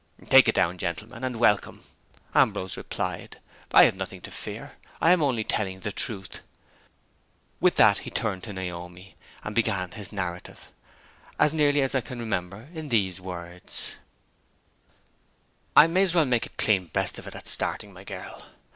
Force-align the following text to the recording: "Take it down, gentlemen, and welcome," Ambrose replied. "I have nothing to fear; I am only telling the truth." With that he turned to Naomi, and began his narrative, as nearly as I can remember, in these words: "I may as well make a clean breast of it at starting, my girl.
"Take 0.25 0.47
it 0.47 0.55
down, 0.55 0.79
gentlemen, 0.79 1.23
and 1.23 1.39
welcome," 1.39 1.83
Ambrose 2.33 2.75
replied. 2.75 3.37
"I 3.71 3.83
have 3.83 3.93
nothing 3.93 4.19
to 4.21 4.31
fear; 4.31 4.71
I 4.99 5.11
am 5.11 5.21
only 5.21 5.43
telling 5.43 5.81
the 5.81 5.91
truth." 5.91 6.39
With 7.59 7.75
that 7.75 7.99
he 7.99 8.09
turned 8.09 8.41
to 8.45 8.53
Naomi, 8.53 9.15
and 9.43 9.53
began 9.53 9.91
his 9.91 10.11
narrative, 10.11 10.71
as 11.37 11.53
nearly 11.53 11.81
as 11.83 11.93
I 11.93 12.01
can 12.01 12.17
remember, 12.17 12.67
in 12.73 12.89
these 12.89 13.21
words: 13.21 13.91
"I 15.75 15.85
may 15.85 16.01
as 16.01 16.15
well 16.15 16.25
make 16.25 16.47
a 16.47 16.57
clean 16.57 16.85
breast 16.87 17.19
of 17.19 17.27
it 17.27 17.35
at 17.35 17.47
starting, 17.47 17.93
my 17.93 18.03
girl. 18.03 18.41